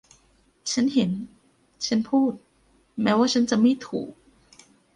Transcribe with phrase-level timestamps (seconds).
[0.71, 1.11] ฉันเห็น
[1.85, 2.33] ฉันพูด
[3.01, 4.11] แม้ว่าฉันจะไม่ถูก